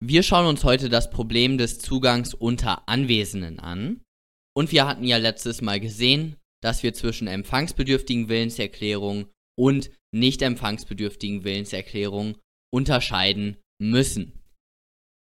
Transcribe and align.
Wir 0.00 0.22
schauen 0.22 0.46
uns 0.46 0.62
heute 0.62 0.88
das 0.88 1.10
Problem 1.10 1.58
des 1.58 1.80
Zugangs 1.80 2.32
unter 2.32 2.88
Anwesenden 2.88 3.58
an. 3.58 4.00
Und 4.56 4.70
wir 4.70 4.86
hatten 4.86 5.04
ja 5.04 5.16
letztes 5.16 5.60
Mal 5.60 5.80
gesehen, 5.80 6.36
dass 6.62 6.82
wir 6.82 6.94
zwischen 6.94 7.26
empfangsbedürftigen 7.26 8.28
Willenserklärungen 8.28 9.26
und 9.58 9.90
nicht 10.14 10.42
empfangsbedürftigen 10.42 11.42
Willenserklärungen 11.42 12.36
unterscheiden 12.72 13.56
müssen. 13.80 14.40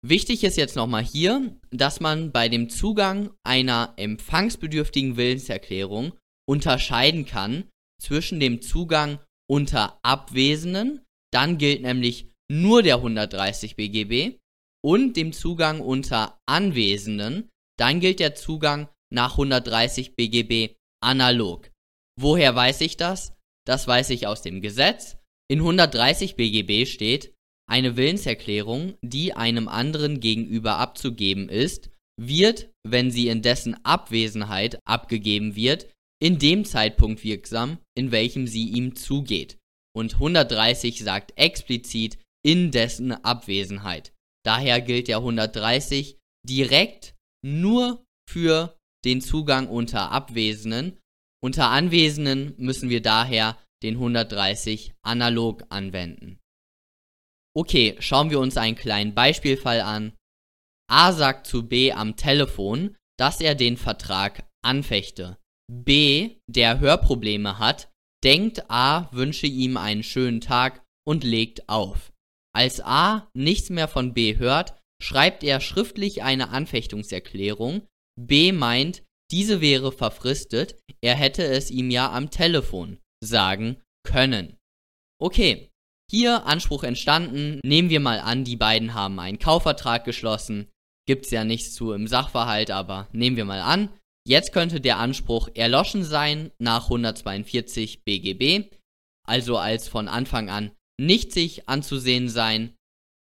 Wichtig 0.05 0.43
ist 0.45 0.57
jetzt 0.57 0.77
nochmal 0.77 1.05
hier, 1.05 1.57
dass 1.71 2.01
man 2.01 2.33
bei 2.33 2.49
dem 2.49 2.69
Zugang 2.69 3.31
einer 3.45 3.95
empfangsbedürftigen 3.97 5.17
Willenserklärung 5.17 6.13
unterscheiden 6.49 7.27
kann 7.27 7.69
zwischen 8.01 8.41
dem 8.41 8.63
Zugang 8.63 9.21
unter 9.49 9.99
Abwesenden, 10.03 11.03
dann 11.33 11.59
gilt 11.59 11.83
nämlich 11.83 12.33
nur 12.51 12.83
der 12.83 12.97
130 12.97 13.77
BGB, 13.77 14.39
und 14.85 15.17
dem 15.17 15.33
Zugang 15.33 15.81
unter 15.81 16.39
Anwesenden, 16.47 17.49
dann 17.79 18.01
gilt 18.01 18.21
der 18.21 18.35
Zugang 18.35 18.89
nach 19.13 19.33
130 19.33 20.17
BGB 20.17 20.75
analog. 21.03 21.71
Woher 22.21 22.55
weiß 22.55 22.81
ich 22.83 22.97
das? 22.97 23.35
Das 23.67 23.87
weiß 23.87 24.11
ich 24.11 24.27
aus 24.27 24.43
dem 24.43 24.61
Gesetz. 24.61 25.17
In 25.49 25.61
130 25.61 26.37
BGB 26.37 26.87
steht, 26.87 27.35
eine 27.69 27.97
Willenserklärung, 27.97 28.95
die 29.03 29.35
einem 29.35 29.69
anderen 29.69 30.21
gegenüber 30.21 30.79
abzugeben 30.79 31.49
ist, 31.49 31.91
wird, 32.21 32.71
wenn 32.87 33.11
sie 33.11 33.29
in 33.29 33.43
dessen 33.43 33.83
Abwesenheit 33.85 34.79
abgegeben 34.85 35.57
wird, 35.57 35.89
in 36.21 36.39
dem 36.39 36.65
Zeitpunkt 36.65 37.25
wirksam, 37.25 37.79
in 37.97 38.13
welchem 38.13 38.47
sie 38.47 38.69
ihm 38.69 38.95
zugeht. 38.95 39.59
Und 39.95 40.15
130 40.15 41.01
sagt 41.03 41.33
explizit 41.37 42.19
in 42.45 42.71
dessen 42.71 43.13
Abwesenheit. 43.13 44.12
Daher 44.45 44.81
gilt 44.81 45.09
der 45.09 45.19
130 45.19 46.19
direkt 46.47 47.15
nur 47.45 48.05
für 48.29 48.79
den 49.05 49.21
Zugang 49.21 49.69
unter 49.69 50.11
Abwesenden. 50.11 50.99
Unter 51.43 51.71
Anwesenden 51.71 52.55
müssen 52.57 52.89
wir 52.89 53.03
daher 53.03 53.59
den 53.83 53.95
130 53.95 54.95
analog 55.03 55.65
anwenden. 55.71 56.39
Okay, 57.55 57.97
schauen 57.99 58.31
wir 58.31 58.39
uns 58.39 58.57
einen 58.57 58.77
kleinen 58.77 59.15
Beispielfall 59.15 59.81
an. 59.81 60.13
A 60.91 61.13
sagt 61.13 61.47
zu 61.47 61.69
B 61.69 61.93
am 61.93 62.17
Telefon, 62.17 62.97
dass 63.19 63.41
er 63.41 63.55
den 63.55 63.77
Vertrag 63.77 64.49
anfechte. 64.65 65.39
B, 65.71 66.37
der 66.47 66.81
Hörprobleme 66.81 67.59
hat, 67.59 67.91
denkt 68.25 68.71
A 68.71 69.09
wünsche 69.13 69.47
ihm 69.47 69.77
einen 69.77 70.03
schönen 70.03 70.41
Tag 70.41 70.83
und 71.07 71.25
legt 71.25 71.69
auf. 71.69 72.12
Als 72.55 72.81
A 72.81 73.31
nichts 73.35 73.71
mehr 73.71 73.89
von 73.89 74.13
B 74.15 74.37
hört, 74.37 74.75
schreibt 75.03 75.43
er 75.43 75.61
schriftlich 75.61 76.23
eine 76.23 76.51
Anfechtungserklärung. 76.51 77.87
B 78.21 78.53
meint, 78.53 79.03
diese 79.31 79.61
wäre 79.61 79.93
verfristet, 79.93 80.79
er 81.01 81.15
hätte 81.15 81.45
es 81.45 81.71
ihm 81.71 81.91
ja 81.91 82.13
am 82.13 82.31
Telefon 82.31 82.99
sagen 83.25 83.81
können. 84.05 84.59
Okay, 85.19 85.71
hier 86.11 86.45
Anspruch 86.45 86.85
entstanden, 86.85 87.59
nehmen 87.65 87.89
wir 87.89 88.01
mal 88.01 88.21
an, 88.21 88.45
die 88.45 88.57
beiden 88.57 88.93
haben 88.93 89.19
einen 89.19 89.39
Kaufvertrag 89.39 90.05
geschlossen. 90.05 90.69
Gibt's 91.07 91.31
ja 91.31 91.45
nichts 91.45 91.75
zu 91.75 91.93
im 91.93 92.07
Sachverhalt, 92.07 92.71
aber 92.71 93.09
nehmen 93.13 93.37
wir 93.37 93.47
mal 93.47 93.63
an. 93.63 93.89
Jetzt 94.27 94.53
könnte 94.53 94.81
der 94.81 94.99
Anspruch 94.99 95.49
erloschen 95.55 96.05
sein 96.05 96.53
nach 96.59 96.85
142 96.85 98.05
BGB, 98.05 98.71
also 99.27 99.57
als 99.57 99.89
von 99.89 100.07
Anfang 100.07 100.51
an 100.51 100.73
nicht 101.01 101.33
sich 101.33 101.69
anzusehen 101.69 102.29
sein. 102.29 102.75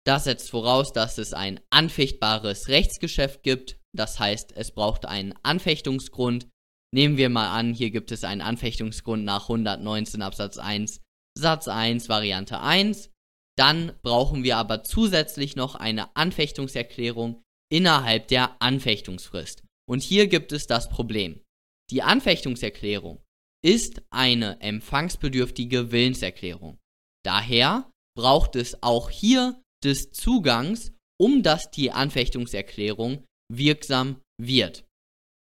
Das 0.06 0.24
setzt 0.24 0.50
voraus, 0.50 0.94
dass 0.94 1.18
es 1.18 1.34
ein 1.34 1.60
anfechtbares 1.70 2.68
Rechtsgeschäft 2.68 3.44
gibt. 3.44 3.80
Das 3.96 4.20
heißt, 4.20 4.54
es 4.56 4.72
braucht 4.72 5.06
einen 5.06 5.34
Anfechtungsgrund. 5.44 6.48
Nehmen 6.94 7.18
wir 7.18 7.30
mal 7.30 7.52
an, 7.58 7.74
hier 7.74 7.92
gibt 7.92 8.12
es 8.12 8.24
einen 8.24 8.42
Anfechtungsgrund 8.42 9.24
nach 9.24 9.44
119 9.44 10.22
Absatz 10.22 10.58
1 10.58 11.02
Satz 11.38 11.68
1 11.68 12.10
Variante 12.10 12.60
1. 12.60 13.12
Dann 13.58 13.94
brauchen 14.02 14.44
wir 14.44 14.58
aber 14.58 14.84
zusätzlich 14.84 15.56
noch 15.56 15.76
eine 15.76 16.16
Anfechtungserklärung 16.16 17.44
innerhalb 17.72 18.28
der 18.28 18.62
Anfechtungsfrist. 18.62 19.64
Und 19.88 20.02
hier 20.02 20.28
gibt 20.28 20.52
es 20.52 20.68
das 20.68 20.90
Problem. 20.90 21.42
Die 21.92 22.02
Anfechtungserklärung 22.02 23.24
ist 23.64 24.02
eine 24.10 24.62
empfangsbedürftige 24.62 25.92
Willenserklärung. 25.92 26.78
Daher 27.30 27.88
braucht 28.18 28.56
es 28.56 28.82
auch 28.82 29.12
hier 29.12 29.62
des 29.84 30.12
Zugangs, 30.12 30.94
um 31.22 31.44
dass 31.44 31.70
die 31.70 31.92
Anfechtungserklärung 31.92 33.24
wirksam 33.54 34.20
wird. 34.42 34.84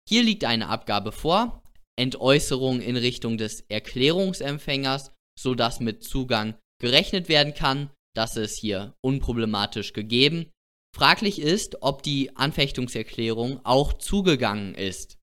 Hier 0.07 0.23
liegt 0.23 0.45
eine 0.45 0.69
Abgabe 0.69 1.11
vor, 1.11 1.63
Entäußerung 1.99 2.83
in 2.83 2.99
Richtung 2.99 3.39
des 3.39 3.63
Erklärungsempfängers, 3.71 5.13
sodass 5.39 5.81
mit 5.81 6.05
Zugang 6.05 6.55
gerechnet 6.83 7.31
werden 7.31 7.55
kann. 7.55 7.89
Das 8.15 8.37
ist 8.37 8.59
hier 8.59 8.95
unproblematisch 9.03 9.95
gegeben. 9.95 10.51
Fraglich 10.95 11.39
ist, 11.41 11.81
ob 11.81 12.03
die 12.03 12.37
Anfechtungserklärung 12.37 13.65
auch 13.65 13.95
zugegangen 13.95 14.75
ist. 14.75 15.17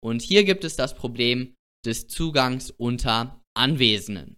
Und 0.00 0.22
hier 0.22 0.44
gibt 0.44 0.62
es 0.62 0.76
das 0.76 0.94
Problem 0.94 1.56
des 1.84 2.06
Zugangs 2.06 2.70
unter 2.70 3.42
Anwesenden. 3.56 4.36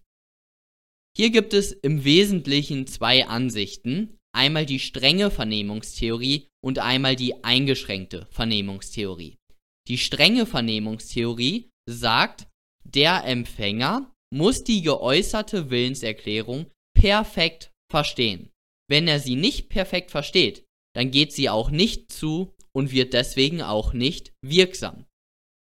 Hier 1.17 1.31
gibt 1.31 1.55
es 1.55 1.71
im 1.71 2.03
Wesentlichen 2.03 2.85
zwei 2.85 3.25
Ansichten. 3.25 4.19
Einmal 4.35 4.67
die 4.67 4.77
strenge 4.77 5.31
Vernehmungstheorie 5.31 6.47
und 6.63 6.77
einmal 6.77 7.15
die 7.15 7.43
eingeschränkte 7.43 8.27
Vernehmungstheorie. 8.29 9.39
Die 9.87 9.97
strenge 9.97 10.45
Vernehmungstheorie 10.45 11.71
sagt, 11.89 12.45
der 12.83 13.23
Empfänger 13.23 14.13
muss 14.31 14.63
die 14.63 14.83
geäußerte 14.83 15.71
Willenserklärung 15.71 16.67
perfekt 16.95 17.71
verstehen. 17.91 18.51
Wenn 18.87 19.07
er 19.07 19.19
sie 19.19 19.35
nicht 19.35 19.69
perfekt 19.69 20.11
versteht, 20.11 20.65
dann 20.95 21.09
geht 21.09 21.33
sie 21.33 21.49
auch 21.49 21.71
nicht 21.71 22.11
zu 22.11 22.53
und 22.75 22.91
wird 22.91 23.13
deswegen 23.13 23.63
auch 23.63 23.91
nicht 23.91 24.33
wirksam. 24.45 25.07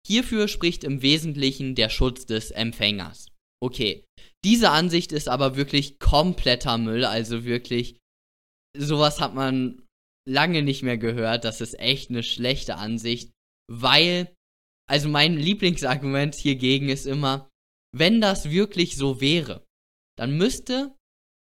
Hierfür 0.05 0.49
spricht 0.49 0.83
im 0.83 1.01
Wesentlichen 1.01 1.75
der 1.75 1.89
Schutz 1.89 2.25
des 2.25 2.51
Empfängers. 2.51 3.27
Okay, 3.61 4.03
diese 4.45 4.71
Ansicht 4.71 5.11
ist 5.11 5.27
aber 5.27 5.55
wirklich 5.55 5.99
kompletter 5.99 6.77
Müll, 6.77 7.05
also 7.05 7.43
wirklich, 7.43 7.97
sowas 8.77 9.19
hat 9.19 9.33
man 9.33 9.83
lange 10.27 10.61
nicht 10.61 10.83
mehr 10.83 10.97
gehört. 10.97 11.43
Das 11.43 11.61
ist 11.61 11.77
echt 11.79 12.09
eine 12.09 12.23
schlechte 12.23 12.75
Ansicht, 12.75 13.31
weil, 13.69 14.33
also 14.89 15.09
mein 15.09 15.37
Lieblingsargument 15.37 16.35
hiergegen 16.35 16.89
ist 16.89 17.05
immer, 17.05 17.49
wenn 17.95 18.21
das 18.21 18.49
wirklich 18.49 18.95
so 18.95 19.19
wäre, 19.19 19.65
dann 20.17 20.37
müsste 20.37 20.95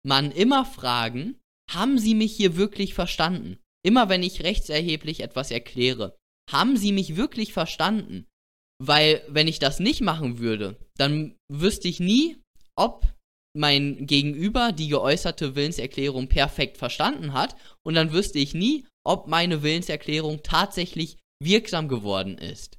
man 0.05 0.31
immer 0.31 0.65
fragen, 0.65 1.39
haben 1.71 1.97
Sie 1.97 2.13
mich 2.13 2.35
hier 2.35 2.55
wirklich 2.57 2.93
verstanden? 2.93 3.57
Immer 3.83 4.09
wenn 4.09 4.23
ich 4.23 4.43
rechtserheblich 4.43 5.21
etwas 5.21 5.49
erkläre, 5.51 6.15
haben 6.51 6.77
Sie 6.77 6.91
mich 6.91 7.15
wirklich 7.15 7.53
verstanden? 7.53 8.27
Weil, 8.83 9.23
wenn 9.27 9.47
ich 9.47 9.59
das 9.59 9.79
nicht 9.79 10.01
machen 10.01 10.37
würde, 10.37 10.77
dann 10.97 11.35
wüsste 11.51 11.87
ich 11.87 11.99
nie, 11.99 12.37
ob 12.77 13.05
mein 13.55 14.05
Gegenüber 14.05 14.71
die 14.71 14.89
geäußerte 14.89 15.55
Willenserklärung 15.55 16.27
perfekt 16.27 16.77
verstanden 16.77 17.33
hat 17.33 17.55
und 17.85 17.95
dann 17.95 18.11
wüsste 18.11 18.39
ich 18.39 18.53
nie, 18.53 18.85
ob 19.05 19.27
meine 19.27 19.63
Willenserklärung 19.63 20.43
tatsächlich 20.43 21.17
wirksam 21.41 21.87
geworden 21.87 22.37
ist. 22.37 22.77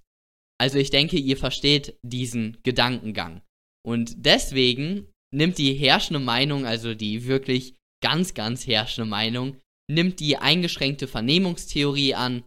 Also 0.58 0.78
ich 0.78 0.90
denke, 0.90 1.16
ihr 1.16 1.36
versteht 1.36 1.98
diesen 2.02 2.58
Gedankengang. 2.62 3.42
Und 3.86 4.26
deswegen 4.26 5.12
nimmt 5.34 5.58
die 5.58 5.74
herrschende 5.74 6.20
Meinung, 6.20 6.66
also 6.66 6.94
die 6.94 7.26
wirklich 7.26 7.74
ganz, 8.02 8.34
ganz 8.34 8.66
herrschende 8.66 9.08
Meinung, 9.08 9.56
nimmt 9.90 10.20
die 10.20 10.36
eingeschränkte 10.36 11.06
Vernehmungstheorie 11.06 12.14
an, 12.14 12.44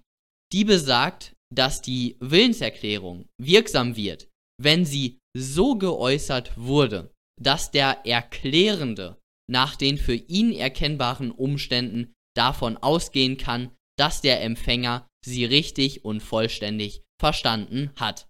die 0.52 0.66
besagt, 0.66 1.34
dass 1.54 1.82
die 1.82 2.18
Willenserklärung 2.20 3.28
wirksam 3.42 3.96
wird, 3.96 4.28
wenn 4.62 4.86
sie 4.86 5.20
so 5.38 5.76
geäußert 5.76 6.58
wurde, 6.58 7.12
dass 7.42 7.72
der 7.72 8.06
Erklärende 8.06 9.18
nach 9.50 9.76
den 9.76 9.98
für 9.98 10.14
ihn 10.14 10.52
erkennbaren 10.52 11.32
Umständen 11.32 12.14
davon 12.36 12.78
ausgehen 12.78 13.38
kann, 13.38 13.72
dass 13.98 14.22
der 14.22 14.42
Empfänger 14.44 15.08
sie 15.26 15.46
richtig 15.46 16.06
und 16.06 16.22
vollständig 16.22 17.04
verstanden 17.20 17.92
hat. 17.98 18.28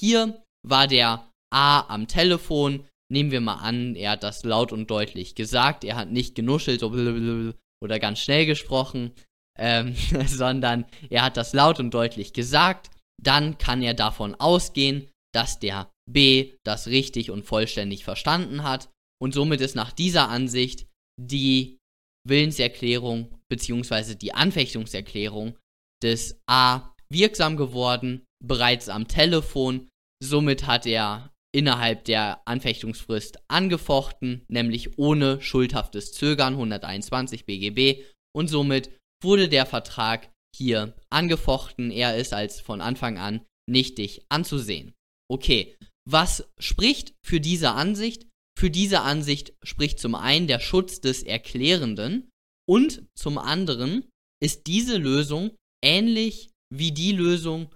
Hier 0.00 0.42
war 0.66 0.86
der 0.86 1.30
A 1.52 1.86
am 1.88 2.08
Telefon, 2.08 2.88
nehmen 3.10 3.30
wir 3.30 3.40
mal 3.40 3.56
an, 3.56 3.94
er 3.94 4.12
hat 4.12 4.22
das 4.22 4.42
laut 4.42 4.72
und 4.72 4.90
deutlich 4.90 5.34
gesagt, 5.34 5.84
er 5.84 5.96
hat 5.96 6.10
nicht 6.10 6.34
genuschelt 6.34 6.82
oder 6.82 7.98
ganz 7.98 8.20
schnell 8.20 8.46
gesprochen, 8.46 9.12
ähm, 9.58 9.94
sondern 10.26 10.86
er 11.10 11.22
hat 11.22 11.36
das 11.36 11.52
laut 11.52 11.78
und 11.78 11.92
deutlich 11.92 12.32
gesagt, 12.32 12.90
dann 13.22 13.58
kann 13.58 13.82
er 13.82 13.94
davon 13.94 14.34
ausgehen, 14.34 15.08
dass 15.32 15.60
der 15.60 15.90
B 16.10 16.54
das 16.64 16.88
richtig 16.88 17.30
und 17.30 17.44
vollständig 17.44 18.04
verstanden 18.04 18.62
hat 18.62 18.90
und 19.20 19.34
somit 19.34 19.60
ist 19.60 19.76
nach 19.76 19.92
dieser 19.92 20.28
Ansicht 20.28 20.86
die 21.20 21.78
Willenserklärung 22.26 23.38
beziehungsweise 23.48 24.16
die 24.16 24.34
Anfechtungserklärung 24.34 25.58
des 26.02 26.40
A 26.48 26.94
wirksam 27.10 27.56
geworden, 27.56 28.24
bereits 28.44 28.88
am 28.88 29.06
Telefon. 29.08 29.88
Somit 30.22 30.66
hat 30.66 30.86
er 30.86 31.32
innerhalb 31.54 32.04
der 32.04 32.40
Anfechtungsfrist 32.46 33.38
angefochten, 33.48 34.44
nämlich 34.48 34.98
ohne 34.98 35.40
schuldhaftes 35.40 36.12
Zögern 36.12 36.54
121 36.54 37.44
BGB 37.44 38.04
und 38.34 38.48
somit 38.48 38.90
wurde 39.22 39.48
der 39.48 39.66
Vertrag 39.66 40.30
hier 40.56 40.94
angefochten. 41.10 41.90
Er 41.90 42.16
ist 42.16 42.32
als 42.32 42.60
von 42.60 42.80
Anfang 42.80 43.18
an 43.18 43.44
nichtig 43.68 44.24
anzusehen. 44.28 44.94
Okay, 45.30 45.76
was 46.08 46.48
spricht 46.58 47.14
für 47.24 47.40
diese 47.40 47.72
Ansicht? 47.72 48.26
Für 48.58 48.70
diese 48.70 49.00
Ansicht 49.00 49.54
spricht 49.62 49.98
zum 49.98 50.14
einen 50.14 50.46
der 50.46 50.60
Schutz 50.60 51.00
des 51.00 51.22
Erklärenden 51.22 52.30
und 52.68 53.06
zum 53.16 53.38
anderen 53.38 54.08
ist 54.42 54.66
diese 54.66 54.98
Lösung 54.98 55.56
ähnlich 55.84 56.50
wie 56.72 56.92
die 56.92 57.12
Lösung 57.12 57.74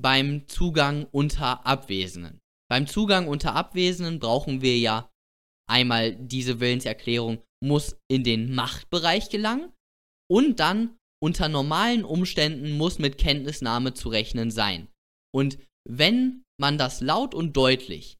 beim 0.00 0.48
Zugang 0.48 1.06
unter 1.10 1.66
Abwesenden. 1.66 2.38
Beim 2.70 2.86
Zugang 2.86 3.28
unter 3.28 3.54
Abwesenden 3.54 4.18
brauchen 4.18 4.62
wir 4.62 4.78
ja 4.78 5.10
einmal 5.68 6.14
diese 6.16 6.60
Willenserklärung 6.60 7.42
muss 7.62 7.96
in 8.10 8.24
den 8.24 8.54
Machtbereich 8.54 9.28
gelangen 9.28 9.72
und 10.30 10.60
dann 10.60 10.96
unter 11.22 11.48
normalen 11.48 12.04
Umständen 12.04 12.72
muss 12.72 12.98
mit 12.98 13.18
Kenntnisnahme 13.18 13.92
zu 13.94 14.08
rechnen 14.08 14.50
sein. 14.50 14.88
Und 15.34 15.58
wenn 15.88 16.42
man 16.60 16.78
das 16.78 17.00
laut 17.00 17.34
und 17.34 17.56
deutlich 17.56 18.18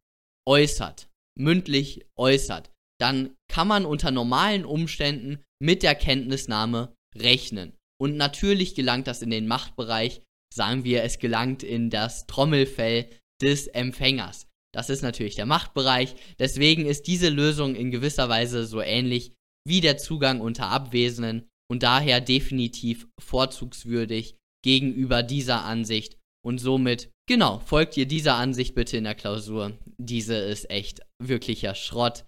äußert, 0.49 1.09
mündlich 1.39 2.07
äußert, 2.17 2.71
dann 3.01 3.37
kann 3.49 3.69
man 3.69 3.87
unter 3.87 4.11
normalen 4.11 4.65
Umständen 4.65 5.43
mit 5.63 5.83
der 5.83 5.95
Kenntnisnahme 5.95 6.95
rechnen. 7.17 7.77
Und 8.01 8.17
natürlich 8.17 8.75
gelangt 8.75 9.07
das 9.07 9.23
in 9.23 9.31
den 9.31 9.47
Machtbereich, 9.47 10.23
sagen 10.53 10.85
wir, 10.85 11.05
es 11.05 11.19
gelangt 11.19 11.63
in 11.63 11.91
das 11.91 12.27
Trommelfell 12.27 13.11
des 13.41 13.69
Empfängers. 13.69 14.47
Das 14.73 14.91
ist 14.91 15.03
natürlich 15.03 15.35
der 15.35 15.47
Machtbereich. 15.47 16.15
Deswegen 16.39 16.87
ist 16.87 17.07
diese 17.07 17.29
Lösung 17.29 17.75
in 17.75 17.91
gewisser 17.91 18.29
Weise 18.29 18.67
so 18.67 18.81
ähnlich 18.81 19.33
wie 19.67 19.81
der 19.81 19.99
Zugang 19.99 20.41
unter 20.41 20.69
Abwesenden 20.69 21.49
und 21.71 21.83
daher 21.83 22.21
definitiv 22.21 23.07
vorzugswürdig 23.21 24.37
gegenüber 24.65 25.23
dieser 25.23 25.65
Ansicht 25.65 26.19
und 26.45 26.59
somit, 26.59 27.11
genau, 27.31 27.61
folgt 27.61 27.97
ihr 27.97 28.07
dieser 28.07 28.35
Ansicht 28.35 28.75
bitte 28.75 28.97
in 28.97 29.05
der 29.05 29.15
Klausur. 29.15 29.79
Diese 29.99 30.35
ist 30.35 30.69
echt 30.69 31.01
wirklicher 31.23 31.77
Schrott. 31.77 32.25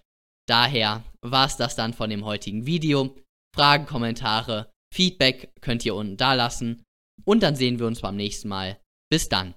Daher 0.47 1.03
war 1.21 1.45
es 1.45 1.57
das 1.57 1.75
dann 1.75 1.93
von 1.93 2.09
dem 2.09 2.23
heutigen 2.23 2.65
Video. 2.65 3.13
Fragen, 3.53 3.85
Kommentare, 3.85 4.71
Feedback 4.95 5.51
könnt 5.59 5.85
ihr 5.85 5.93
unten 5.93 6.15
da 6.15 6.35
lassen. 6.35 6.83
Und 7.25 7.43
dann 7.43 7.57
sehen 7.57 7.79
wir 7.79 7.85
uns 7.85 7.99
beim 7.99 8.15
nächsten 8.15 8.47
Mal. 8.47 8.79
Bis 9.11 9.27
dann. 9.27 9.55